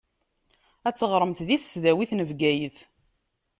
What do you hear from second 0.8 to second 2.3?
Ad teɣṛemt di tesdawit n